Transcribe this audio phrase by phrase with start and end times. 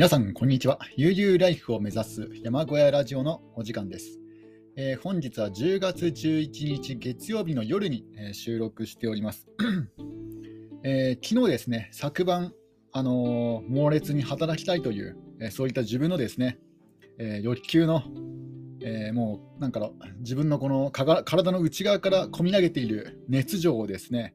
[0.00, 0.78] 皆さん、こんにちは。
[0.96, 4.18] 悠々ライフを目指す山小屋ラジオのお時間です。
[4.74, 6.48] えー本日は10月11
[6.80, 9.46] 日月曜日の夜に、えー収録しております。
[10.84, 12.54] えー昨日ですね、昨晩、
[12.92, 16.58] あのー猛烈に働きたいという、えーそういった自分のですね、
[17.18, 18.02] えー欲求の、
[18.80, 19.90] えーもうなんか
[20.20, 24.34] 自分のこのかが体の内側から込み上げている熱情をですね、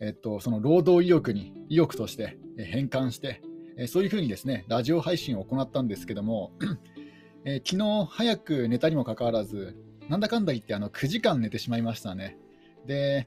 [0.00, 3.40] えっと、その労働意欲に意欲としてえー変換して、
[3.76, 6.52] えそういうふうにですねラジオ配信を行ったんですけども、
[7.44, 9.76] えー昨日早く寝たにもかかわらず
[10.08, 12.38] なんだかんだ言ってあの9時間寝てしまいましたね。
[12.86, 13.26] で、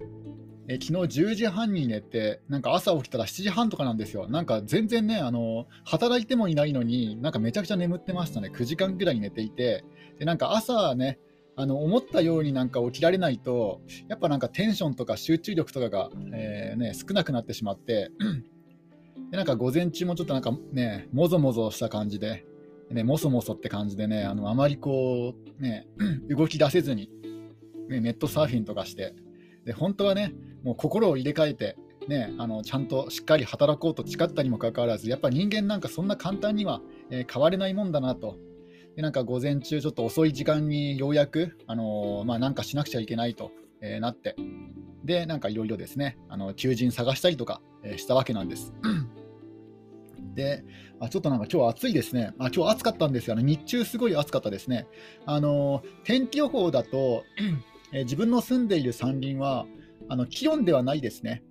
[0.67, 4.27] えー昨日10時半に寝てなんか朝起きたら7時半とかなんですよ。
[4.27, 8.49] なんか全然ねあの働いてもいないのになんかめちゃくちゃ眠ってましたね。
[8.53, 9.83] 9時間ぐらい寝ていて
[10.19, 11.19] でなんか朝ね
[11.55, 18.11] あの思ったようになんか起きられないとやっぱなんかテンションとか集中力とかが、えーね、少なくなってしまって
[19.31, 22.45] でなんか午前中もちょっとなんかねもぞもぞした感じで、
[22.89, 25.87] ね、もそもそって感じでねあのあまりこうね
[26.29, 27.09] 動き出せずに、
[27.89, 29.13] ね、ネットサーフィンとかして
[29.65, 31.77] で本当はねもう心を入れ替えて
[32.07, 38.35] ね、あのちゃんとしっかり働こうと誓ったにもかかわらずやっぱ人間なんかそんな簡単には、えー変われないもんだなと
[38.95, 44.35] でなんか午前中ちょっと遅い時間にようやく、あのーまあ、なんかしなくちゃいけないと、えーなって
[45.03, 48.73] でなんかいろいろですねあの求人探したりとか、えしたわけなんです。
[50.33, 50.63] で
[50.99, 52.33] あちょっとなんか今日暑いですね。
[52.39, 53.43] あ今日暑かったんですよ、ね。
[53.43, 54.87] 日中すごい暑かったですね。
[55.25, 57.23] あのー天気予報だと、
[57.93, 59.65] えー自分の住んでいる山林は
[60.07, 61.43] あの気温ではないですね。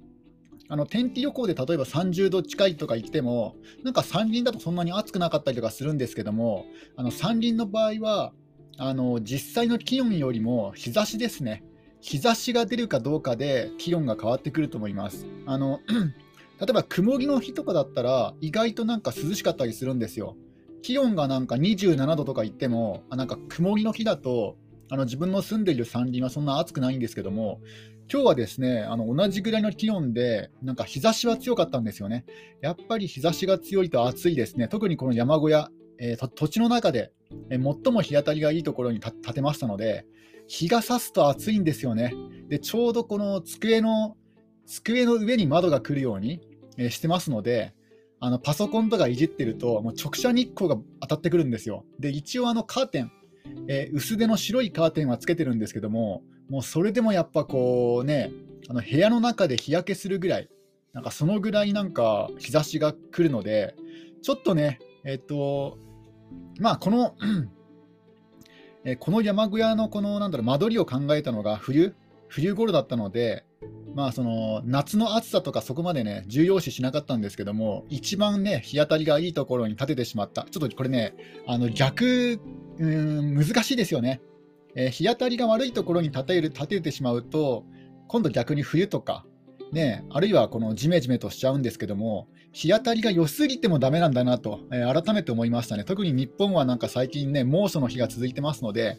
[0.71, 8.33] あの天気予報で例えば30度近いとか言っても、なんか山林だとそんなに暑くなかったりとかするんですけども、あの山林の場合は、
[8.77, 11.65] あの実際の気温よりも日差しですね。
[12.01, 15.27] 日差しが出るかどうかで気温が変わってくると思います。
[15.47, 15.81] あの
[16.61, 20.37] 例えば曇りの日とかだったら意外となんか涼しかったりするんですよ。
[20.83, 24.57] 気温がなんか27度とか言っても、あなんか曇りの日だと
[24.91, 27.61] あの自分の住んでいる山林はそんな暑くないんですけども、
[28.11, 32.25] 今日はですね、あの同じぐらいの気温で、なんか日差しは強かったんですよね。
[32.63, 34.67] やっぱり日差しが強いと暑いですね。
[34.67, 37.13] 特にこの山小屋、えー土地の中で、
[37.51, 37.61] 最
[37.93, 40.07] も日当たりがいいところに建てましたので、
[40.47, 42.15] 日が差すと暑いんですよね。
[42.49, 44.17] で、ちょうどこの机の、
[44.65, 46.41] 机の上に窓が来るように、
[46.79, 47.75] えーしてますので、
[48.21, 51.85] あのパソコンとかいじってると、もう直射日光が当たってくるんですよ。
[52.01, 53.13] で、一応あのカーテン、
[53.69, 58.31] えー薄手の白いカーテンはつけてるんですけども、もうそれでもやっぱこうね、
[58.69, 60.49] あの部屋の中で日焼けするぐらい、
[60.93, 63.75] なんかそのぐらいなんか日差しが来るので、
[64.23, 65.79] ちょっとね、えっと、
[66.59, 67.15] まあこの、
[68.85, 71.95] えーこの山小屋のこのなんだろう間取りを考えたのが冬、
[72.29, 73.45] 冬頃だったので、
[73.95, 80.45] まあその夏の暑さとかそこまでね、重要視しなかったんですけども、一番ね、日当たりがいいところに建ててしまった。
[80.45, 81.15] ちょっとこれね、
[81.47, 82.41] あの逆、
[82.79, 84.21] うん難しいですよね。
[84.77, 87.65] えー日当たりが悪いところに建てる建ててしまうと、
[88.07, 89.27] 今度逆に冬とか、
[89.73, 95.85] ね、あるいはこのジメジメとしちゃうんですけども、日当たりが良すぎてもダメなんだなと、えー改めて思いましたね。
[95.85, 98.99] 特に日本はなんか最近ね、猛暑の日が続いてますので、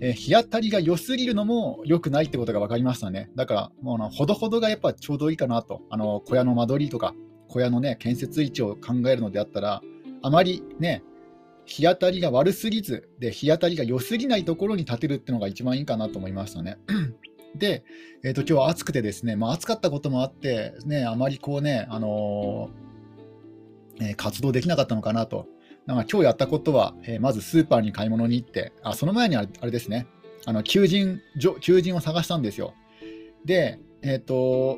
[0.00, 3.30] えー日当たりが良すぎるのも良くないってことが分かりましたね。
[3.34, 7.14] だから、もうあのほどほどがやっぱちょうどいいかなと、あの小屋の間取りとか、
[7.48, 9.82] 小屋のね、建設位置を考えるのであったら、
[10.22, 11.02] あまりね、
[11.64, 16.78] 日当たりが悪すぎず、で日当たりが良すぎないところに建てるってのが一番いいかなと思いましたね。
[17.56, 17.84] で、
[18.22, 25.46] えー、と今日は暑くてですね、まあ、暑かったこともあって、ね、あまりこうね、あのーえー活動できなかったのかなと。
[25.88, 30.06] なんか今日やったことは、えーまずスーパーに買い物に行って、あその前にあれあれですね、
[30.44, 31.22] あの求人
[31.62, 32.74] 求人を探したんですよ。
[33.46, 34.76] で、えっ、と、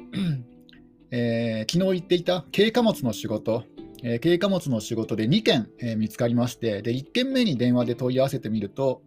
[1.10, 3.64] えー昨日言っていた軽貨物の仕事、
[4.04, 9.02] えー軽貨物の仕事で2件、えー見つかりまして、で1件目に電話で問い合わせてみると、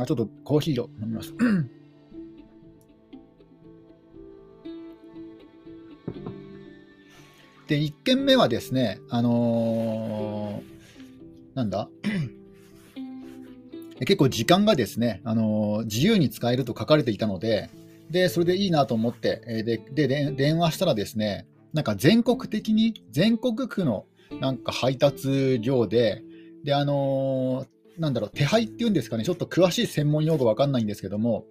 [0.00, 1.32] あちょっとコーヒーを飲みます。
[7.68, 10.77] で、1件目はですね、あのー
[11.58, 11.88] なんだ？
[13.98, 17.68] 結構時間がですね、あのー自由に使えると書かれていたので、
[18.10, 24.06] で、それでいいなと思って、えででで電話したらですね、なんか全国的に、全国区の
[24.40, 26.22] なんか配達量で、
[26.64, 31.44] で、あのーなんだろう、手配っていうんですかね、ちょっと詳しい専門用語わかんないんですけども、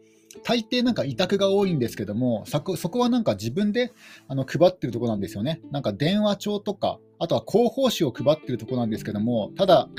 [0.43, 3.91] 大抵なんか委託が多いんですけども、そこそこはなんか自分で
[4.29, 5.59] あの配ってるところなんですよね。
[5.71, 9.89] なんか電話帳とか、あとは広報誌を配ってるところなんですけども、ただ、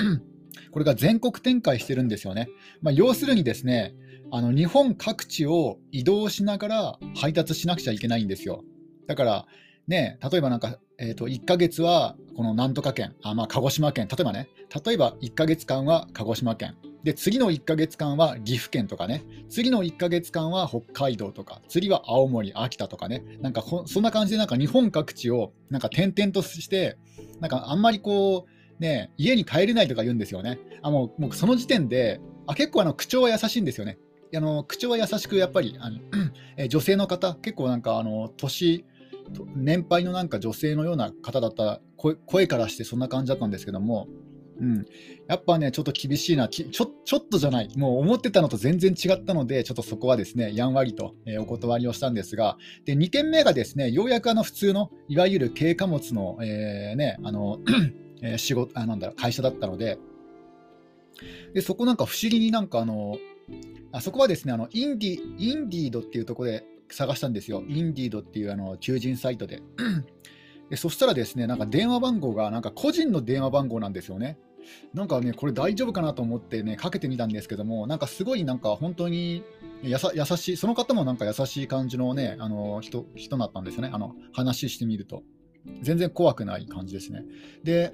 [0.73, 2.49] これが全国展開してるんですよね。
[2.83, 3.95] まあ、要するにですね、
[4.31, 8.63] あの日本各地を移動しながら配達しなくちゃいけないんですよ。
[9.07, 9.47] だから、
[9.87, 14.49] ね、例えばなんか、えー、と1ヶ月はこのなんとか県、あまあ、鹿児島県、例えばね、
[14.85, 26.99] 例えば1ヶ月間は鹿児島県、で次の1ヶ月間は岐阜県とかね、次の1ヶ月間は北海道とか、次は青森、秋田とかね、なんかそんな感じでなんか日本各地をなんか転々として、
[27.41, 30.59] なんかあんまりこう、ね、家に帰れないとか言うんですよね。
[30.83, 33.99] あもうもうその時点で、あ結構あの口調は優しいんですよね。
[34.35, 35.99] あの口調は優しくやっぱりあの、
[36.57, 38.85] え女性の方、結構なんかあの年、
[39.55, 41.81] 年配のなんか女性のような方だったら
[42.27, 44.09] 声からしてそんな感じだったんですけども、
[44.61, 44.87] うん、
[45.29, 57.59] やっぱね、ちょっと厳しいなちょ、ちょっとじゃない、もう思ってたのと全然違ったので、ちょっとそこはですね、やんわりと、え、お断りをしたんですが、で2件目がですね、ようやくあの普通の、いわゆる軽貨物の、えー、ね、あの
[58.21, 59.97] え仕事あなんだ会社だったので
[61.55, 63.19] で、そこなんか不思議になんかあの、
[63.93, 67.63] あそこはですね、あのインディインディードっていうところで探したんですよ。
[67.67, 69.63] インディードっていうあの求人サイトで。
[70.71, 74.39] でそしたらですね、なんか電話番号がなんか個人の電話番号なんですよね。
[74.95, 79.43] なんかね、これ大丈夫かなと思ってね、かけてみたんですけども、なんかすごいなんか本当に
[79.83, 85.23] やさ優しい、その方もなんか優しい感じのね、あの人人だったんですよね、あの話してみると。
[85.83, 87.25] 全然怖くない感じですね。
[87.63, 87.93] で、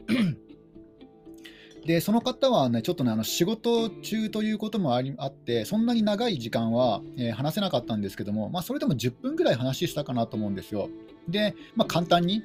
[1.87, 10.89] でその方はね、ちょっとね、あの仕事中ということもありあって、そんなに長い時間は、えー、話せなかったんですけども、まあ、それでも10分ぐらい話したかなと思うんですよ。
[11.29, 12.43] で、まあ、簡単に、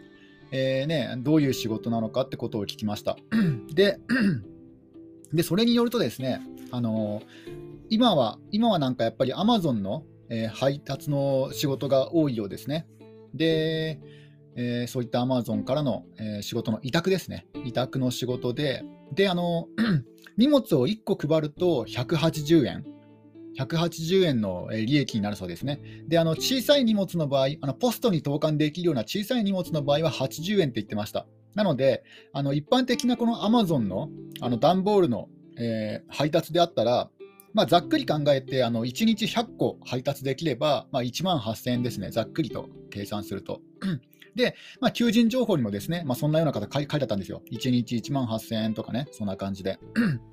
[0.52, 3.18] えーね、どういう仕事なのかってことを聞きました。
[3.74, 4.00] で、
[5.34, 6.42] でそれによるとですね、
[6.72, 7.24] あのー、
[7.90, 12.88] 今は、今はなんかやっぱり Amazon の、えー、配達の仕事が多いようですね。
[13.34, 14.00] で、
[14.56, 17.48] えー、そういった Amazon からの、え、仕事の委託ですね。
[17.66, 19.68] 委託の仕事で、で、あの、
[20.38, 22.86] 荷物を1個配ると180円。
[23.58, 25.80] 180円の利益になるそうですね。
[26.08, 31.26] で、あの小さい荷物の場合、あのポストに投函できるような小さい荷物の場合は80円って言ってました。
[31.56, 32.04] なので、
[32.34, 34.10] あの一般的なこの Amazon の
[34.42, 37.10] あの段ボールの、えー、配達であったら、
[37.54, 43.62] まあ、ざっくり考えて、あの1日100個配達できれば、まあ、1万8000円ですね、ざっくりと計算すると。
[44.36, 47.42] で、まあ、求人情報にもですね、まあ、そんなような方書いてあったんですよ。
[47.52, 49.80] 1日1万8000円とかね、そんな感じで。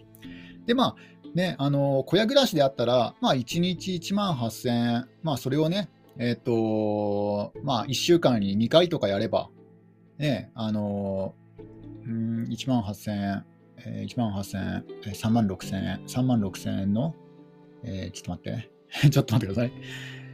[0.66, 0.96] で、まあ、
[1.36, 9.50] ね、あの小屋暮らしであったら、まあ、1日1万8000円、まあ、それをね、えっ、ー、と、まあ、1週間に2回とかやれば、
[10.16, 11.34] ね、あの、
[12.06, 13.44] うん、1万8000円、
[13.76, 17.14] えー、1万8000円、3万6000円、3万6000円の、
[17.84, 19.72] えー、ちょっと待って、 ちょっと待ってください。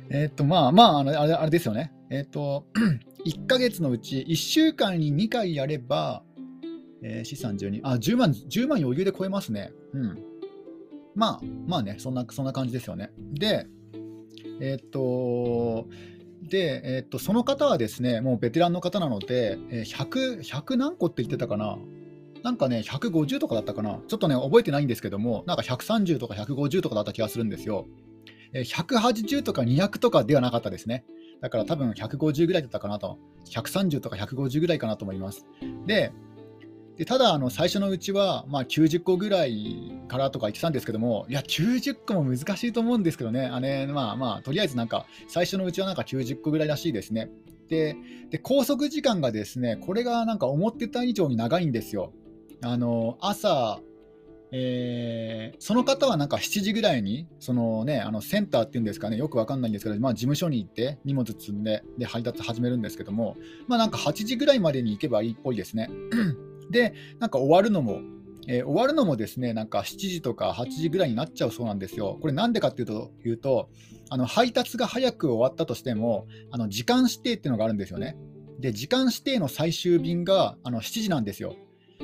[0.08, 1.92] えっ、と、まあまあ、あれあれですよね。
[2.10, 2.66] えっ、と、
[3.26, 6.22] 1ヶ月のうち1週間に2回やれば、
[7.02, 9.72] えー、資産12、あ、10万、10万余裕で超えますね。
[9.94, 10.31] うん。
[11.14, 13.10] まあ、まあね、そんな、そんな感じですよね。
[13.32, 13.66] で、
[14.60, 15.86] えっ、と、
[16.48, 21.78] で、えっ、と、その方はですね、もうベテランの方なので、100、100何個って言ってたかな。
[22.42, 24.00] なんかね、150とかだったかな。
[24.08, 27.86] ちょっとね、覚えてないんですけども、なんか130とか150とかだった気がするんですよ。
[28.54, 31.04] 180とか200とかではなかったですね。
[31.40, 33.18] だから多分150ぐらいだったかなと。
[33.48, 35.46] 130とか150ぐらいかなと思います。
[35.86, 36.12] で、
[36.96, 47.30] でただあの最初のうちは、まあ、90個ぐらいからとか言ってたんですけども、いや、90個も難しいと思うんですけどね、あれまあまあ、とりあえずなんか、最初のうちはなんか90個ぐらいらしいですね。
[47.68, 47.96] で、
[48.30, 52.12] で拘束時間がですね、これがなんか思ってた以上に長いんですよ。
[52.64, 53.80] あの朝
[54.54, 65.88] えー、その方はなんか7時ぐらいに、そのね、あのセンターっていうんですかね、よくわかんないんですけど、まあ、事務所に行って荷物積んでで配達始めるんですけども、まあ、なんか8時ぐらいまでに行けばいいっぽいですね。
[66.72, 68.00] で、なんか終わるのも、
[68.48, 72.18] えー、終わるのもですね、なんか7時とか8時ぐらいになっちゃうそうなんですよ。
[72.20, 73.70] これなんでかっていうと、いうと
[74.10, 78.16] あの配達が早く終わったとしても、あの時間指定っていうのがあるんですよね。
[78.58, 81.54] で、時間指定の最終便があの7時なんですよ。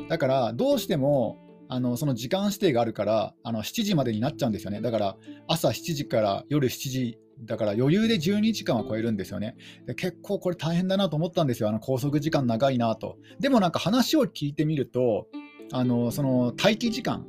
[0.09, 4.81] だから、どうしてもあのその時間指定があるからあの7時までになっちゃうんですよね。
[4.81, 9.57] だから朝7時から夜7時だから余裕で12時間は超えるんですよね。
[9.87, 11.69] で結構これ大変だなと思ったんですよ。
[11.69, 13.17] あの拘束時間長いなと。
[13.39, 15.27] でもなんか話を聞いてみると、
[15.73, 17.27] あのその待機時間、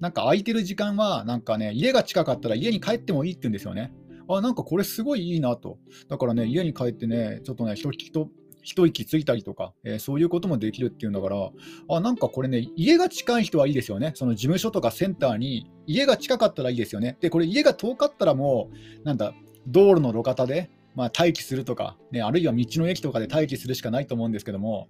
[0.00, 3.92] なんか空いてる時間は、なんかね、家が近かったら家に帰ってもいいって言うんですよね。
[4.28, 5.78] あ、なんかこれすごいいいなと。
[6.08, 8.28] だからね、家に帰ってね、ちょっとね、人と
[8.62, 11.50] 一息ついたりとか、えー、そういうこともできるっていうんだから、
[11.88, 14.12] あ、なんかこれね、家が近い人はいいですよね。
[14.14, 17.16] その事務所とかセンターに家が近かったらいいですよね。
[17.20, 18.70] で、これ家が遠かったらも
[19.02, 19.32] う、なんだ、
[19.68, 24.88] 道路の路肩で、まあ、待機するとか、ね、あるいは道の駅とかで待機するしかないと思うんですけども、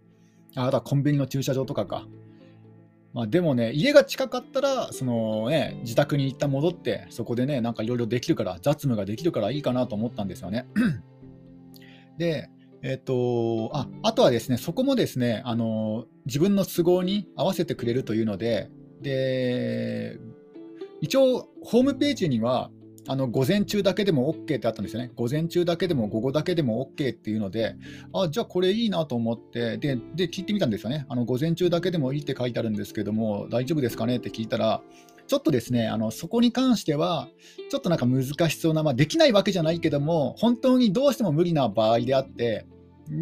[0.54, 2.06] あとはコンビニの駐車場とかか。
[3.12, 10.66] まあ、でもね、家が近かったら、そのね、自宅に一旦戻って、そこでね、なんかいろいろできるから、雑務ができるからいいかなと思ったんですよね。
[12.18, 12.50] で、
[12.82, 18.70] えっと、ああとはですね、そこもですねあの、自分の都合に合わせてくれるというので、
[19.02, 20.18] で
[21.00, 22.70] 一応、ホームページには、
[23.08, 25.10] あの午前中だけでも OK ってあったんですよね。
[25.16, 27.74] 午前中だけでも午後だけでも OK っていうので、
[28.12, 31.06] あじゃあこれいいなと思ってで、で聞いてみたんですよね。
[31.08, 34.18] あの午前中だけでもいいって書いてあるんですけども、大丈夫ですかね？
[34.18, 34.82] って聞いたら、
[35.26, 37.28] ちょっとですね、あのそこに関しては、
[37.70, 42.66] ちょっとなんか難しそうな、まあ、できないわけじゃないけども、本当にどうしても無理な場合であって、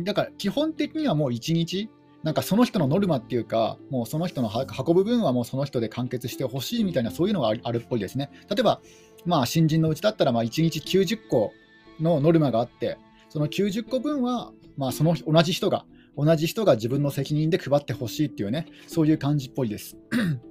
[0.05, 1.91] だから基本的にはもう1日、
[2.23, 8.31] なんかその人のノルマっていうか、もうその人の運ぶ分はもうその人で完結してほしいみたいな、そういうのがあるっぽいですね。
[8.49, 8.81] 例えば、
[9.27, 11.53] まあ、新人のうちだったらまあ1日90個
[12.01, 15.85] のノルマがあって、その90個分はまあその同じ人が、
[16.17, 19.97] 同じ人が自分の責任で配ってほしいっていうね、そういう感じっぽいです。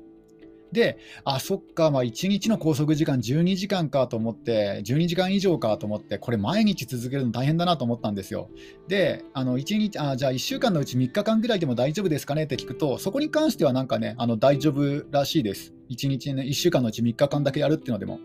[0.71, 8.49] で、あ、そっか、まあ、1日の拘束時間12時間かと思って、12時間以上かと思って、これ、毎日続けるの大変だなと思ったんですよ。
[8.89, 15.73] で、あの1日あじゃあ1週間のうち3日間ぐらいでも大丈夫ですかねって聞くと、そこに関してはなんかね、あの大丈夫らしいです。
[15.89, 18.19] 1日ね、1週間のうち3日間だけやるっていうのでも。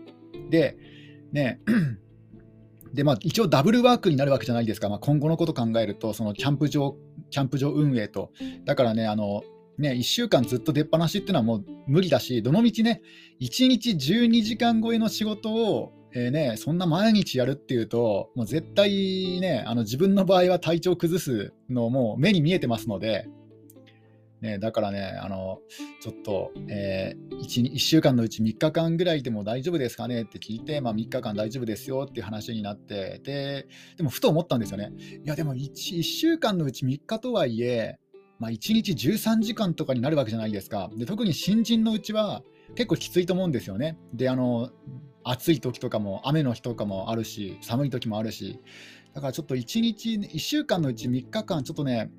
[0.51, 0.77] で、
[1.31, 1.59] ね、
[2.93, 6.97] でまあ、一応ダブルワークになるわけじゃないですか、まあ、今後のこと考えると、そのキャンプ場
[7.29, 8.31] キャンプ場運営と、
[8.65, 9.43] だからね、あの
[9.77, 13.01] ね、1週間ずっと出っ放しっていうのはもう無理だし、どのみちね、
[13.39, 23.27] 1日12時間超えの仕事を、えー、ね、そんな毎日やるっていうと、もう絶対ね、あの自分の場合は体調崩すのも目に見えてますので、
[24.41, 25.59] ね、だからね、あの
[26.01, 33.67] ちょっと、えー1、1, 週間のうち3日間ぐらいでも大丈夫ですかねって聞いて、まあ、3日間大丈夫ですよっていう話になってで、
[33.97, 34.91] でもふと思ったんですよね。
[35.23, 37.99] いや、でも 1, 1週間のうち3日とはいえ、
[38.39, 40.89] まあ、1日13時間とかになるわけじゃないですか。
[40.95, 42.41] で特に新人のうちは
[42.75, 43.99] 結構きついと思うんですよね。
[44.13, 44.71] であの
[45.23, 48.59] 暑い時とかも雨の日とかもあるし寒い時もあるし
[49.13, 52.09] だからちょっと1日1週間のうち3日間ちょっとね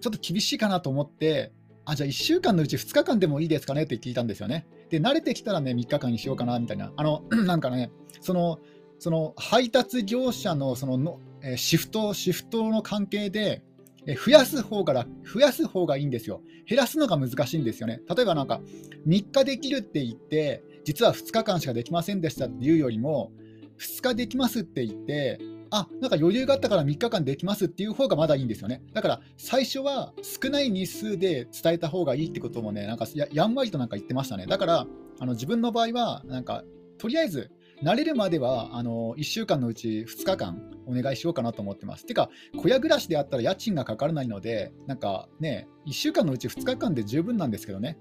[0.00, 1.52] ちょっと厳しいかなと思って
[1.84, 4.66] あじゃあ1週間のうち2日間でもいいですかねって聞いたんですよね。
[4.90, 8.58] で慣れてきたらね3日間にしようかなみたいなあの なんかねその
[8.98, 13.62] その配達業者のそののえシフトシフトの関係で
[14.06, 16.42] え増やす方から増やす方がいいんですよ。
[16.66, 18.00] 減らすのが難しいんですよね。
[18.14, 18.60] 例えばなんか
[19.06, 23.32] 3日できるって言って、実は2日間しかできませんでしたっていうよりも、
[23.78, 25.38] 2日できますって言って、
[25.74, 28.82] あなんか余裕があったから3日間できますっていう方がまだいいんですよね。
[28.92, 34.46] だから最初は少ない日数で伝えた方がいいってこともね、なんかやんわりとなんか言ってましたね。
[34.46, 34.86] だから
[35.18, 36.62] あの自分の場合は、なんか
[36.98, 37.50] とりあえず
[37.82, 42.04] 慣れるまではあの1週間のうち2日間お願いしようかなと思ってます。
[42.04, 47.98] てか、小屋暮らしであったら家賃がかからないので、なんかね、1週間のうち2日間で十分なんですけどね、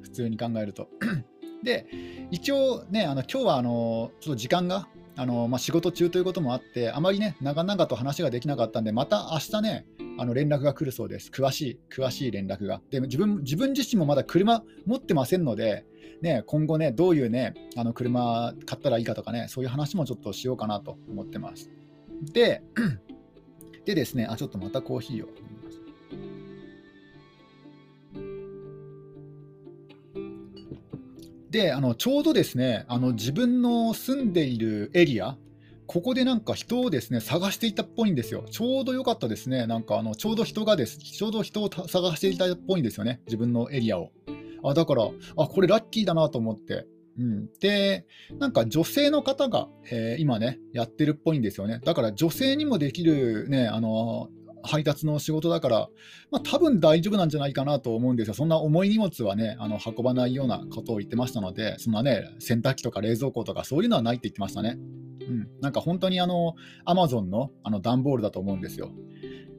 [0.00, 0.88] 普通に考えると。
[1.62, 1.86] で、
[2.30, 9.86] 一応ね、あの今日はあのちょっと時間があのまあ、仕事中ということもあって、あまりね、長々と話ができなかったんで、また明日ね、
[10.18, 11.30] あの連絡が来るそうです。
[11.30, 12.80] 詳しい、詳しい連絡が。
[12.90, 15.84] で自分自分自身もまだ車持ってませんので、
[16.20, 21.70] ね、今後ね、どういうね、あの車買ったらいいかとかね、そういう話もちょっとしようかなと思ってます。
[22.32, 22.62] で、
[23.84, 25.28] でですね、あ、ちょっとまたコーヒーを。
[31.54, 35.36] であのちょうどですねあの自分の住んでいるエリア
[35.86, 38.44] ここでなんか人をですね探していたっぽいんですよ。
[38.50, 39.66] ちょうど良かったですね。
[39.66, 43.20] なんかあのちょうど人がです、ちょうど人を探していたっぽいんですよね。
[43.26, 44.10] 自分のエリアを。
[44.64, 46.86] あだから、あこれラッキーだなと思って。
[47.18, 48.06] うん、で、
[48.38, 51.80] なんか女性の方が、えー、今ね、やってるっぽいんですよね。
[51.84, 54.30] だから女性にもできるね、あの
[54.64, 55.88] 配達の仕事だから、
[56.30, 58.34] まあ、多分大丈夫なんじゃないかなと思うんですよ。
[58.34, 64.78] そんな重い荷物はね、あの運ばないようなことを言ってましたので、そんなね、洗濯機とか冷蔵庫とかそういうのはないって言ってましたね。
[65.20, 66.54] うん、なんか本当にあの、
[66.84, 68.90] アマゾンのあの段ボールだと思うんですよ。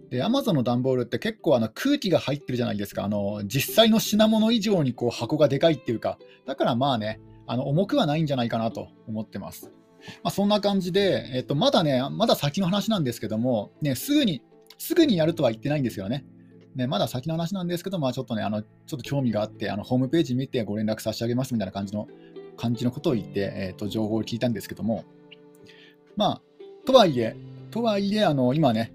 [0.10, 3.04] で、アマゾンの段ボールって結構あの空気が入ってるじゃないですか。
[3.04, 9.72] あの、実際の品物以上にこう箱がでかいっていうか、だからまあね、あの重くはないんじゃないかなと思ってます。
[10.24, 14.42] まあ、そんな感じで、えっと、まだね、まだ先の話なんですけども、ね、すぐに
[14.78, 16.26] すぐにやるとは言ってないんですよね。
[16.76, 22.08] ね、まだ先の話なんですけど、まあ、ちょっとね、あのちょっと興味があって、あのホームページ見てご連絡差し上げますみたいな感じの
[22.58, 25.06] 感じのことを言って、えーと、情報を聞いたんですけども、
[26.18, 26.42] まあ、
[26.86, 27.36] とはいえ、
[27.72, 28.94] とはいえ、あの今ね、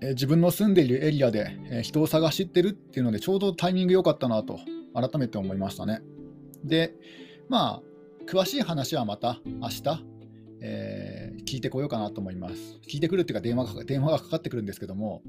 [0.00, 4.58] え、自分の住んでいるエリアで、え、人を探してるっていうので、ちょうどタイミング良かったなと、
[4.94, 6.00] 改めて思いましたね。
[6.64, 6.94] で、
[7.48, 7.82] まあ、
[8.26, 9.82] 詳しい話はまた明日、
[10.60, 12.80] えー、聞いてこようかなと思います。
[12.88, 15.22] 聞いてくるっていうか電話が、電話がかかってくるんですけども、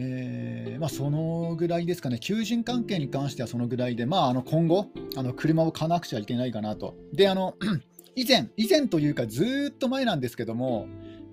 [0.00, 4.86] えー、まあ、そのぐらいですかね、求人関係に関してはそのぐらいで、まあ、あの今後、
[5.16, 6.94] あの車を買わなくちゃいけないかなと。
[7.12, 7.56] で、あの
[8.14, 10.86] 以前、以前というか、ずっと前なんですけども、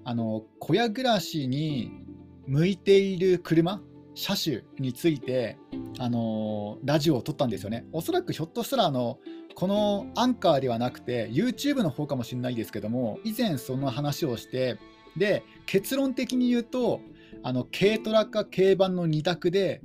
[0.03, 1.91] あの小屋暮らしに
[2.47, 3.81] 向いている車、
[4.15, 5.57] 車種について、
[5.99, 7.85] あのラジオを撮ったんですよね。
[7.91, 9.19] おそらくひょっとしたらあの
[9.55, 14.77] このアンカーではなくて YouTube の方かもしれないですけども以前その話をして
[15.17, 16.99] で結論的に言うと
[17.41, 19.81] あの軽トラか軽バンの2択で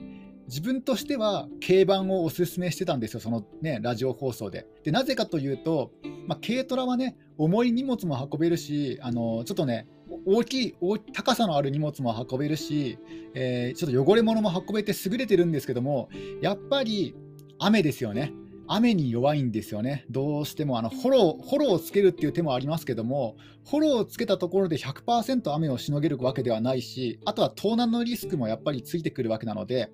[0.50, 4.66] 自分としては軽バンをおすすめしてたんですよ、そのね、ラジオ放送で。
[4.82, 5.92] で、なぜかというと、
[6.26, 9.86] まあ、軽トラはね、重い荷物も運べるし、あのちょっとね、
[10.26, 10.74] 大きい
[11.12, 12.98] 高さのある荷物も運べるし、
[13.34, 16.08] えー、ちょっと汚れ物も運べて優れてるんですけども、
[16.42, 17.14] やっぱり
[17.60, 18.32] 雨ですよね。
[18.72, 20.04] 雨に弱いんですよね。
[20.10, 23.36] どうしてもあのフォロー、フォローをつけるっていう手もありますけども、
[23.68, 29.90] フォローをつけたところで100%雨をしのげるわけではないし、あとは盗難のリスクもやっぱりついてくるわけなので、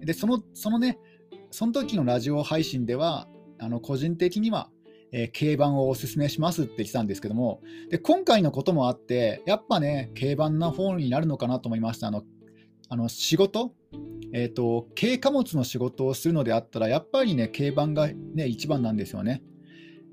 [0.00, 0.98] でそのそのね、
[1.52, 3.28] その時のラジオ配信では、
[3.60, 4.70] あの個人的には、
[5.12, 12.08] えー、競馬をおすすめしますって言ってたんですけども、で今回のこともあって、やっぱね、競馬の方になるのかなと思いました。
[12.08, 12.24] あの
[12.88, 13.72] あの仕事、
[14.38, 19.42] えーと、軽貨物の仕事をするのであったら、やっぱりね、軽バンが、ね、一番なんですよね。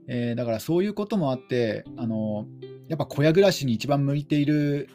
[0.08, 2.46] えー、だからそういうこともあって、あの
[2.88, 4.88] やっぱ小屋暮らしに一番向いている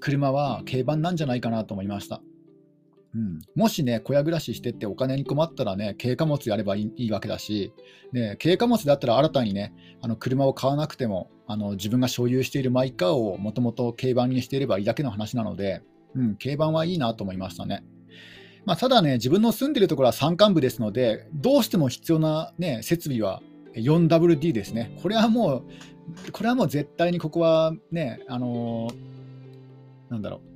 [0.00, 2.22] 車は軽バンなんじゃないかなと思いました。
[3.14, 7.74] うん、もしね、小屋暮らししてってお金に困ったらね、軽貨物やればいいいいわけだし、
[8.14, 15.82] ね、軽貨物だったら新たにね、あの車を買わなくても、あの自分が所有しているマイカーをもともと軽バンにしていればいいだけの話なので、
[16.14, 17.84] うん、軽バンはいいなと思いましたね。
[18.64, 23.42] まあ、ただね、自分の住んでるところは山間部ですので、どうしても必要な、ね、設備は
[23.74, 24.96] 4WD ですね。
[25.02, 25.64] これはも
[26.28, 30.50] う、これはもう絶対にここはね、あのー、なんだろう、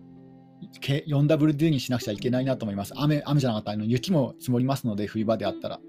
[0.84, 2.92] 4WD にしなくちゃいけないなと思います。
[2.96, 5.80] 雨雨じゃなかったあの雪も積もりますので、冬場であったら。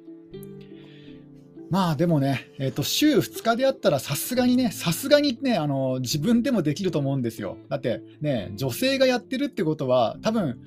[1.72, 7.58] まあでもね、えーと、週2日であったらさすがにね、さすがにねあの、自分でもできると思うんですよ。
[7.70, 10.60] だってね、女性がやってるってことは、多分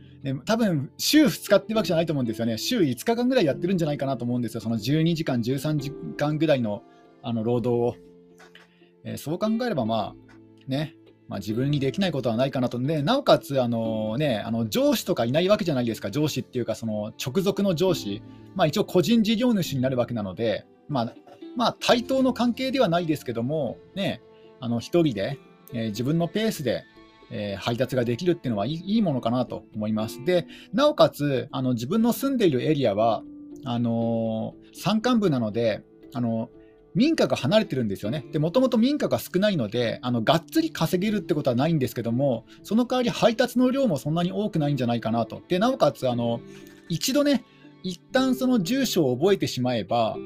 [0.44, 2.58] 多分週2日ってわけじゃないと思うんですよね。
[2.58, 4.60] 週5日間ぐらいやってるんじゃないかなと思うんですよ。
[4.60, 6.82] その12時間、13時間ぐらいの
[7.22, 8.08] あの労働を。
[9.04, 10.96] えー、そう考えれば、まあ、ね、
[11.28, 18.22] まあ、自分にできないことはないかなと、でなおかつあの、ね、あの上司とかいないわけじゃないですか、上司っていうか、直属の上司、
[18.54, 21.14] まあ、一応個人事業主になるわけなので、まあ、
[21.56, 24.22] まあ、対等の関係ではないですけども、ね、
[24.60, 25.38] あの1人で、
[25.72, 26.84] えー、自分のペースで、
[27.30, 30.24] えー、配達ができるっていうのはいいいいものかなと思います。
[30.24, 33.22] で、なおかつ、あの自分の住んでいるエリアは、
[33.64, 35.82] あのー、山間部なので、
[36.14, 36.50] あの
[36.94, 38.26] 民家が離れてるんですよね。
[38.32, 45.42] で、もともと民家が少ないので、あのがっつり稼げるってことはないんですけども、その代わり配達の量もそんなに多くないんじゃないかなと。
[45.48, 46.40] で、なおかつ、あの
[46.88, 47.44] 一度ね、
[47.82, 50.16] 一旦その住所を覚えてしまえば、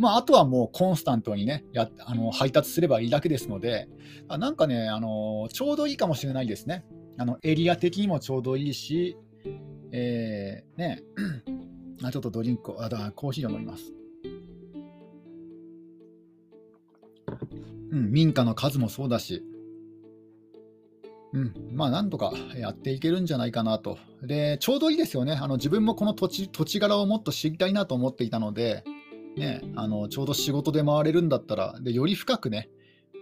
[0.00, 3.86] まあ、あとはもうコンスタントにね、やあの配達すればいいだけですので、
[4.28, 6.86] あなんかねあの、ちょうどいいかもしれないですね。
[7.18, 9.18] あのエリア的にもちょうどいいし、
[9.92, 11.02] えー、ね、
[12.02, 13.92] あちょっとドリンクあだ、コーヒーを飲みます。
[17.92, 19.42] うん、民家の数もそうだし、
[21.34, 23.98] うん、まあなんとかやっていけるんじゃないかなと。
[24.22, 25.34] で、ちょうどいいですよね。
[25.34, 28.82] あの自分もこの土地土地柄をもっと知りたいなと思っていたので、
[29.36, 32.68] ね、あのちょうど仕事で回れるんだったら、でより深くね、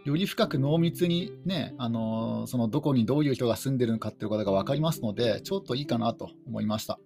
[0.04, 6.98] より深く濃密にね、あのそのどこにどういう人が住んでるのかっていうことが分かりますので、ちょっといいかなと思いました。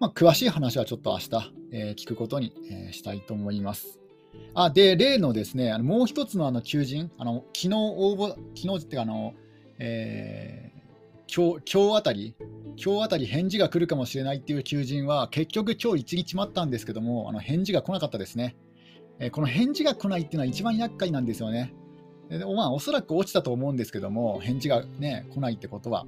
[0.00, 1.28] まあ、詳しい話はちょっと明日、
[1.72, 3.98] えー、聞くことに、えー、したいと思います。
[4.54, 9.34] あで、例のですね、もう一つのあの求人、あの昨日応募、昨日ってあの、
[9.78, 12.36] えー、今日今日あたり、
[12.80, 18.56] 今日あたり返事が来るかもしれないっていう求人は、結局今日一日待ったんですけども、あの返事が来なかったですね。
[19.18, 21.74] え、この返事が来ないっていうのは一番厄介なんですよね。
[22.28, 26.06] でまあ、おそらく落ちたと思うんですけども、返事が、ね、来ないってことは。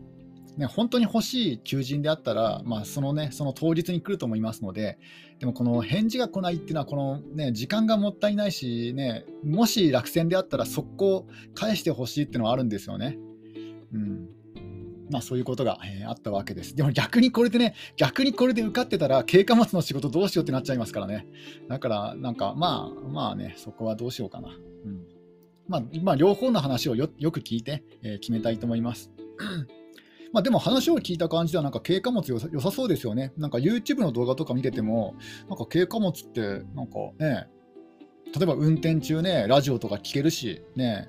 [0.56, 4.98] ね、本当に欲しい求人であったら、まあ、そのね、その当日に来ると思いますので、
[5.40, 13.18] でもこの返事が来ないっていうのは、このね、時間がもったいないし、ね、もし落選であったら速攻返してほしいっていうのはあるんですよね。
[13.92, 14.39] うん
[15.10, 16.74] まあ、そういうことが、えー、あったわけです。
[16.74, 21.26] でも逆にこれでね、逆にこれで受かってたら、経過末の仕事どうしようってなっちゃいますからね。
[21.68, 24.48] だから、なんか、まあ、まあね、そこはどうしようかな。
[24.48, 25.20] うん
[25.70, 29.12] まあ、まあ、両方の話をよく聞いて、えー、決めたいと思います。
[30.32, 33.32] まあ、でも話を聞いた感じでは、なんか軽貨物良さそうですよね。
[33.36, 35.14] なんか YouTube の動画とか見てても、
[35.48, 36.40] なんか軽貨物って、
[36.74, 37.48] なんかね、
[38.34, 41.08] 例えば運転中ね、ラジオとか聞けるし、ね、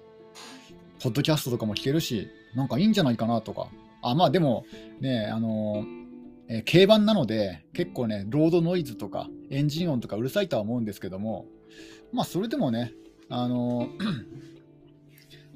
[1.02, 3.68] ポッドキャストとかも聞けるし、なんかいいんじゃないかなとか。
[4.02, 4.66] あ、まあでも、
[5.00, 5.84] ね、あの
[6.48, 11.46] えー、軽バンなので、結構ね、ロードノイズとか、エンジン音とかうるさいとは思うんですけども、
[12.12, 12.94] まあそれでもね、
[13.30, 13.88] あの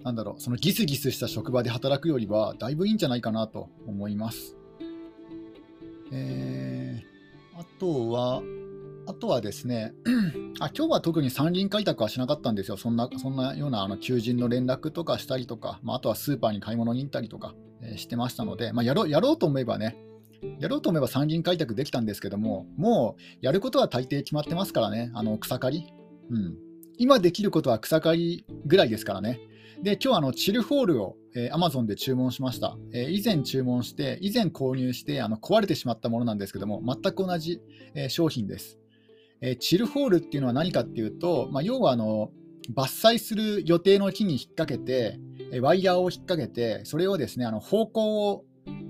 [0.03, 4.55] なんだろう、そのギスギスした職場で働くよりは、だいぶいいんじゃないかなと思います。
[6.13, 8.41] えー、あとは、
[9.07, 9.93] あとはですね、
[10.61, 17.53] あ今日は特に山林開拓はしなかったんですよ、そんなそんなようなあの求人の連絡とかしたりとか、まあ、あとはスーパーに買い物に行ったりとか、
[17.97, 19.97] してましたので、まあ、やろやろうと思えばね、
[20.59, 25.93] やろうと思えば山林開拓できたんですけども、もうやることは大抵決まってますからね、あの草刈り、
[26.29, 26.57] うん。
[26.97, 29.39] 今できることは草刈りぐらいですからね。
[29.81, 32.77] で、今日あのチルホールを、えー、Amazon で注文しました。
[32.93, 37.61] えー、以前注文して、以前購入してあの壊れてしまったものなんですけども、全く同じ、
[37.93, 38.79] えー、商品です。
[39.41, 42.31] えー、チルホールっていうのは何かっていうと、まあ、要はあの
[42.73, 45.19] 伐採する予定の木に引っ掛けて、
[45.61, 48.45] ワイヤーを引っ掛けて、それをですねあの方向を、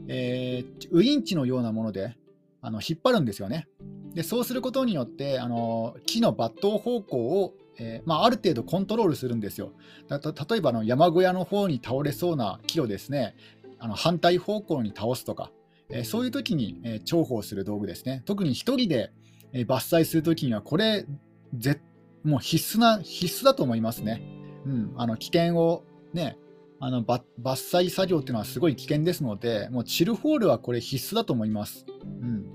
[0.07, 2.15] えー、ウインチのようなもので
[2.61, 3.67] あの引っ張るんですよね。
[4.13, 9.73] でそうすることによってあの木の抜刀方向を、えー、まあ、ある程度コントロールするんですよ。
[10.07, 13.35] だと例えばの山小屋の方に倒れそうな木をですね
[13.79, 15.51] あの反対方向に倒すとか、
[15.89, 18.23] えー、そういう時に、え重宝する道具ですね。
[18.25, 19.11] 特に1人で
[19.55, 21.05] え伐採するときには、これ、
[21.53, 21.79] ぜ
[22.23, 24.21] もう必須な、必須だと思いますね。
[24.65, 26.37] うん、あの危険をね、
[26.79, 31.85] あの伐採作業っていうのはすごい危険ですので、もうチルホールはこれ必須だと思います。
[32.21, 32.45] うん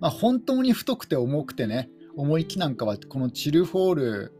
[0.00, 4.32] まあ、本当に太くて重くてね、重い木なんかはこのチルホール、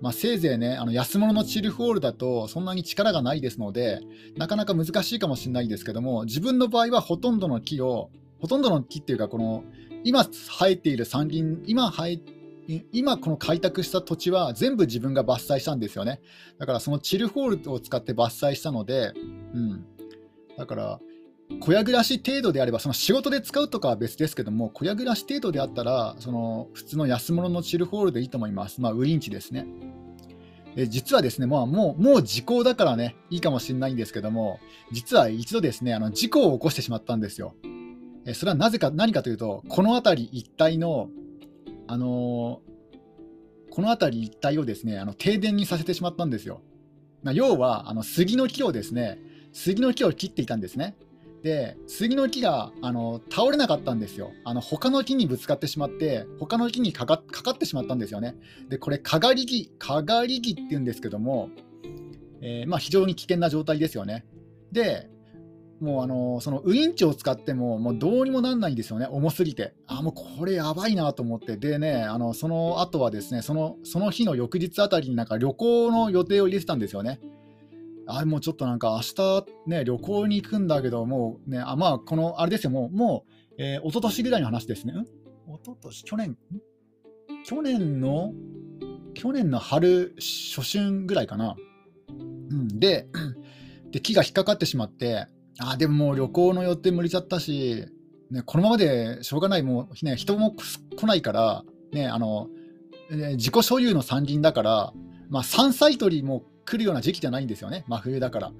[0.00, 4.00] まあ、せいぜいね、あの安物のチルホールだとそんなに力がないですので、
[4.36, 9.64] なかなか難しいかもしれないですけども、自分の場合はほとんどの木を、ほとんどの木っていうか、この
[10.04, 12.37] 今生えている山林、今生えて
[12.92, 16.20] 今この開拓した土地は全部自分が伐採したんですよね。
[16.58, 19.12] だからそのチルホールを使って伐採したので、
[19.54, 19.86] うん。
[20.56, 21.00] だから
[21.60, 28.80] 小屋暮らし程度であれば、その仕事で使うとかは別ですけども、小屋暮らし程度であったら、その普通の安物のチルホールでいいと思います。
[28.80, 29.66] まあ、ウインチですね。
[30.76, 34.60] え実はですね、もう、もう、もう時効だからね、いいかもしれないんですけども、
[34.92, 37.54] 実は一度ですね、あの事故を起こしてしまったんですよ。
[38.34, 41.08] それはなぜか、何かというと、この辺り一帯の、
[41.88, 42.60] あの、
[43.70, 46.60] この辺り一帯をですね、あの停電にさせてしまったんですよ。
[47.22, 49.18] ま要は、あの杉の木をですね、
[49.52, 50.96] 杉の木を切っていたんですね。
[51.42, 54.32] で、杉の木があの倒れなかったんですよ。
[54.44, 58.36] あの他の木にぶつかってしまって、他の木にかかかかってしまったんですよね。
[58.68, 61.50] で、これ、かがり木、かがり木っていうんですけども、
[62.40, 64.26] えー、まあ、非常に危険な状態ですよね。
[64.72, 65.08] で、
[65.80, 69.74] もうあのそのウインチを使ってももうどうにもなんないんですよね、重すぎて。
[69.86, 77.20] あ、もうこれやばいなと思って、でね、あのその後はですねその、その日の翌日あたりになんか旅行の予定を入れてたんですよね。
[78.10, 84.94] あもうちょっとなんか明日ね、旅行に行くんだけど、もうね、あまあ、このあれですよ、もう、もう、えー、一昨年ぐらいの話ですね。
[84.94, 84.96] ん？
[84.96, 85.06] 一
[85.64, 86.04] 昨年？
[86.04, 86.36] 去年？
[87.44, 88.32] 去年の、
[89.14, 91.54] 去年の春、初春ぐらいかな。
[92.50, 93.08] うん、で、
[93.92, 95.26] で木が引っかかってしまって、
[95.60, 97.84] あでももう旅行の予定も入れちゃったし、
[98.30, 100.54] ね、このままでしょうがない、もう、ね、人も
[100.96, 102.48] 来ないから、ね、あの、
[103.10, 104.92] 自己所有の山林だから、
[105.30, 108.52] まあ、山菜採りも来るような時期じゃないんですよね、真冬だから。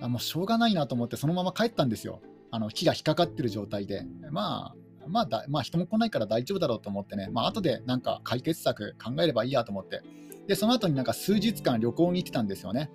[0.00, 2.20] あもうしょうがないなと思って、そのまま帰ったんですよ。
[2.50, 4.06] あの木が引っかかってる状態で。
[4.30, 4.74] まあ、
[5.08, 10.02] まあだ、まあ、人も来ないから大丈夫だろうと思ってね、まあ後でなんか解決策考えればいいやと思って。
[10.46, 12.90] で、その後になんか数日間旅行に行ってたんですよね。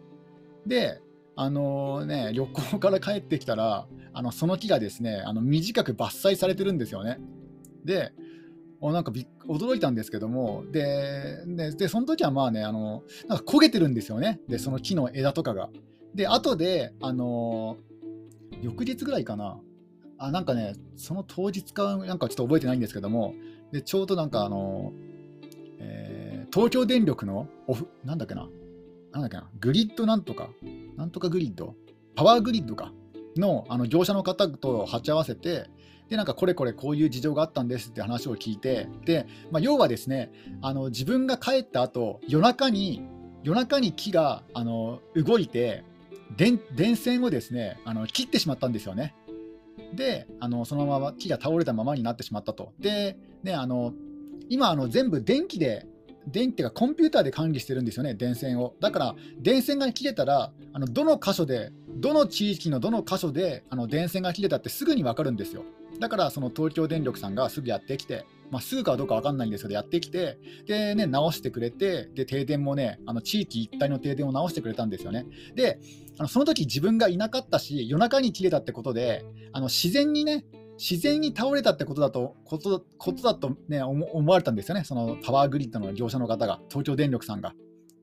[0.66, 1.02] で、
[1.36, 7.20] あのね、旅行から帰ってきたら、あのその木がですねあの短く伐採されてるんですよね。
[7.86, 8.12] で、
[8.82, 15.70] なんかび驚いたんですけども、で、ででその時はまあねあの、なんか焦げてるんですよね、でその木の枝とかが。
[16.16, 17.78] で、後で、あの
[18.62, 19.60] 翌日ぐらいかな、
[20.18, 23.34] あなんかね、その当日かなんかちょっと覚えてないんですけども、
[23.72, 24.92] でちょうどなんかあの、
[25.80, 28.50] えー、東京電力のオフ、なんだっけな、
[29.14, 30.50] なんだっけな、グリッドなんとか、
[30.98, 31.76] なんとかグリッド、
[32.16, 32.94] パワーグリッドか、
[33.38, 35.70] のあの業者の方と鉢合わせて、
[36.10, 43.02] で、なんかこれこれこういう事情があったんですって話を聞いて、で、まあ、要はですね、あの自分が帰った後夜中に、
[43.44, 45.84] 夜中に木があの動いて
[46.36, 49.16] 電、電線をですねあの切ってしまったんですよね。
[49.94, 52.74] で、あのそのまま木が倒れたままになってしまったと。
[52.80, 53.94] で、ね、あの
[54.50, 55.88] 今あの全部電気で
[56.28, 58.76] 電気がコンピューターで管理してるんですよね、電線を。
[58.80, 65.64] だから、電線が切れたら、あのどの箇所で、どの地域のどの箇所であの電線が切れたってすぐに分かるんですよ。
[66.00, 75.26] だから、その東京電力さんがすぐやってきて、まあ、すぐかどうか分かんないんですけど、やってきて、で、ね、直してくれて、で、停電もね、あの地域一帯の停電を直してくれたんですよね。
[75.56, 75.80] で、
[76.18, 80.46] あのその時自分がいなかったし、夜中に切れたってことで、あの自然にね、
[80.82, 87.54] 自然に倒れたってことだと、ことことだと、ね、思われたんですよね、そのパワーグリッドの業者の方が、東京電力さんが。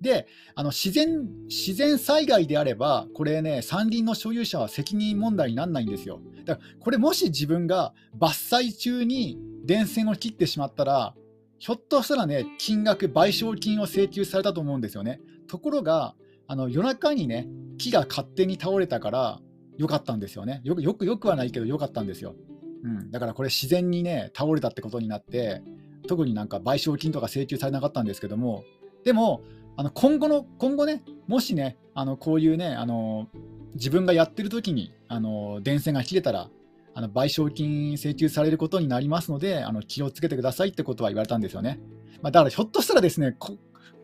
[0.01, 6.21] であの自然自然災害であれば、これね、山林の所有者は責任問題にならないんですよ。
[6.45, 11.17] だからこれ、もし自分が伐採中に電線を切ってしまったら、
[11.59, 15.21] ひょっとしたらね、金額、賠償金を請求されたと思うんですよね。
[15.49, 16.15] ところが、
[16.47, 19.41] あの夜中にね、木が勝手に倒れたから、
[19.79, 20.61] よかったんですよね。
[20.63, 22.37] よくよくよくはないけど、よかったんですよ。
[22.85, 25.63] うん、だからこれ、自然にね、倒れたってことになって、
[26.07, 28.65] 特になんか賠償金とか請求されなかったんですけども、
[29.05, 29.43] でも、
[29.77, 33.29] あの今後の今後ね、もしね、あのこういうね、あの
[33.75, 36.51] 自分がやってる時にあの電線が切れたら、
[36.95, 41.79] あの賠償金請求されることになりますので、あの気をつけてくださいってことは言われたんですよね。
[42.23, 43.37] まあ、だからひょっとしたらですね、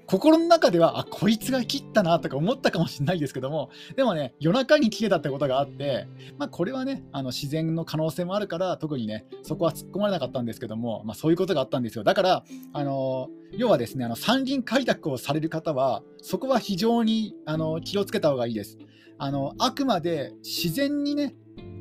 [0.07, 6.07] 心の中では、あ、こいつが切ったなとか思ったかもしれないですけども、でもね、夜中に切れたってことがあって、
[6.38, 12.05] まあ、これはね、あの自然の可能性もあるから、特にね、そこは突っ込まれなかったんですけども、まあ、そういうことがあったんですよ。
[12.05, 18.79] だから、あの要はですね、あの山林開拓をされる方は、そこは非常にあの気をつけた方がいいです。
[19.17, 21.35] あのあくまで自然にね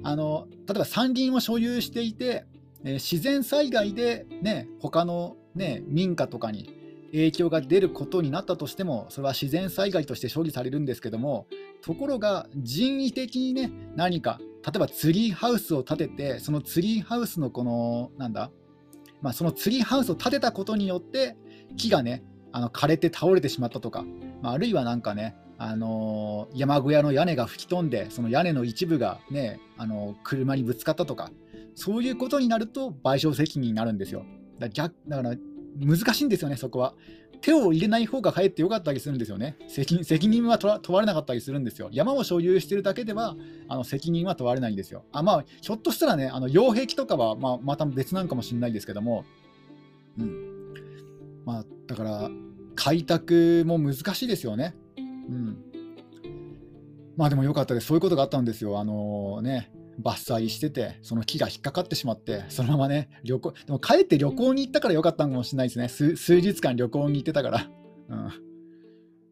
[0.03, 2.45] あの、例えば山林を所有していて、
[2.83, 6.69] えー、自然災害で、ね、他の、ね、民家とかに
[7.13, 11.47] 影響が出ることになったとしても、それは自然災害として処理されるんですけども、
[11.81, 18.51] ところが人為的にね、何か、例えばツリーハウスを建てて、そのツリーハウスのこの、なんだ、
[19.21, 21.37] まあ、そのツリーハウスを建てたことによって、
[21.77, 24.03] 木がね、あの枯れて倒れてしまったとか、
[24.41, 31.29] まあ、あるいはなんかね、あのー、山小屋の屋根が吹き飛んで、その屋根の一部がね、あのー、車にぶつかったとか、
[31.75, 34.25] そういうことになると賠償責任になるんですよ。
[34.59, 35.35] だ逆だから
[35.79, 36.93] 難しいんですよね、そこは。
[37.41, 39.57] 手を入れない方がかえってよかったりするんですよね。
[39.67, 41.89] 責任は問われなかったりするんですよ。
[41.91, 43.35] 山を所有してるだけでは
[43.67, 45.03] あの責任は問われないんですよ。
[45.11, 49.25] あまあ、ひょっとしたらね、あの擁壁とかは、まあ、また別なんかもしれないですけども、
[50.17, 50.73] うん。
[51.45, 52.31] まあ、だから、
[52.75, 54.75] 開拓も難しいですよね。
[54.97, 55.01] う
[55.33, 55.57] ん。
[57.15, 57.87] まあでもよかったです。
[57.87, 58.79] そういうことがあったんですよ。
[58.79, 65.87] あのー、ね、伐採してて、その木が引っかかってしまって、そのままね、旅行、でも帰って旅行に行ったからよかったのかもしれないですね。
[65.89, 67.69] 数数日間旅行に行ってたから。
[68.09, 68.53] うん。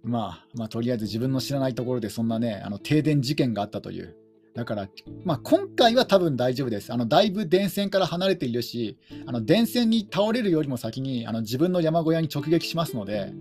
[0.04, 4.16] まあ、まあ、とりあえず自分の知らないところでそんなね、あの停電事件があったという。
[4.54, 4.90] だから、
[5.24, 6.92] まあ、今回は多分大丈夫です。
[6.92, 13.32] あのだいぶ電線から離れているし、あの電線に倒れるよりも先にあの自分の山小屋に直撃しますので、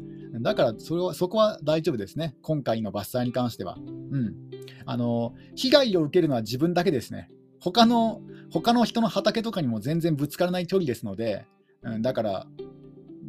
[0.40, 2.34] だからそれはそこは大丈夫ですね。
[2.42, 3.76] 今回の伐採に関しては。
[3.78, 4.34] うん。
[4.86, 7.30] あの、被害を受けるのは自分だけですね。
[7.60, 11.46] 他の、他の人の畑とかにも全然ぶつからない距離ですので、
[11.82, 12.46] うん、だから、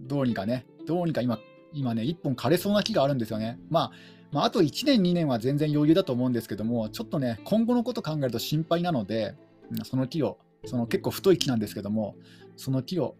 [0.07, 1.39] どうにかね、どうにか今、
[1.73, 3.59] 今ね、1本枯れそうな木があるんですよね。
[3.69, 3.91] まあ、
[4.31, 9.35] まあ、あと1年、2年は全然余裕だと思うんですけども、ちょっとね、今後のこと考えると心配なので、
[9.83, 12.15] その木を、その結構太い木なんですけども、
[12.55, 13.15] その木を、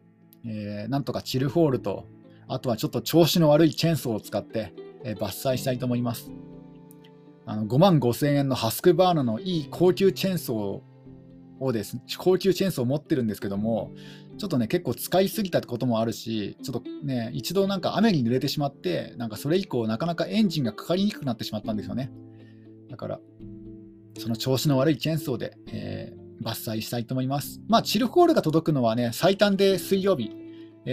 [0.46, 2.06] えー、なんとかチルホールと、
[2.52, 4.74] あとはちょっと調子の悪いチェーンソーを使って、
[5.06, 6.30] え、伐採したいと思います。
[7.46, 13.92] あの5万5000円のハスクバーナのいい高級チェーンソーをです、高級チェーンソーを持ってるんですけども、
[14.38, 22.12] ちょっとね、結構使いすぎたこともあるし、ちょっとね、一度なんか雨に濡れてしまって、なんかそれ以降、なかなかエンジンがかかりにくくなってしまったんですよね。
[22.90, 23.20] だから、
[24.20, 27.62] その調子の悪いチェーンソーで、えー、伐採したいと思います。
[27.70, 30.41] まあ、チルホールが届くのはね、最短で水曜日、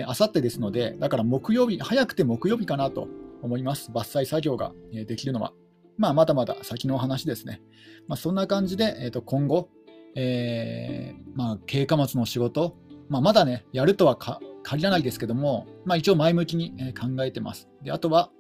[0.07, 3.09] あさってですので、だから木曜日、早くて木曜日かなと
[3.42, 3.90] 思います。
[3.90, 5.53] 伐採作業がえできるのは。
[5.96, 7.61] まあ、まだまだ先の話ですね。
[8.07, 9.68] まあ、そんな感じで、えー、と今後、
[10.14, 12.77] えー、まあ、経過物の仕事、
[13.09, 14.16] まあ、まだね、やるとは
[14.62, 17.68] 限らないですけども、まあ、一応前向きに考えてます。
[17.83, 18.31] であとは、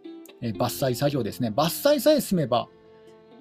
[0.40, 1.50] えー、伐採作業ですね。
[1.50, 2.68] 伐採さえ済めば、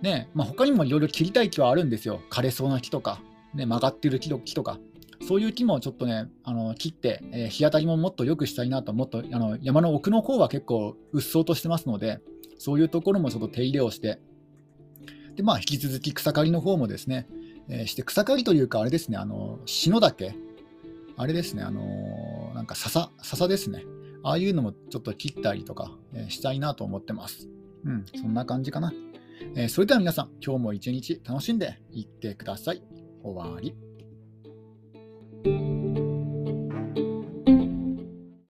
[0.01, 2.21] ねまあ、他にもいろいろ切りたい木はあるんですよ。
[2.29, 3.21] 枯れそうな木とか、
[3.53, 4.79] ね、曲がってる木とか、
[5.27, 12.21] そういう木もちょっとね、あの切って、えー、日当たりももっと良くしたいなと、もっとあの山の奥の方は結構うっそうとしてますので、
[12.57, 14.19] そういうところもちょっと手入れをして、
[15.35, 17.27] でまあ、引き続き草刈りの方もですね、
[17.67, 20.33] えー、して草刈りというか、あれですね、あの篠岳、
[21.17, 23.83] あれですね、あのなんか笹、笹ですね、
[24.23, 27.49] ああいうのもちょっと切ったりとか、え、したいなと思ってます。
[27.83, 28.93] うん、そんな感じかな。
[29.55, 32.81] えー、それでは皆さん、今日も一日楽しんでいってください。
[33.23, 33.75] 終わり。
[35.47, 36.06] Thank you.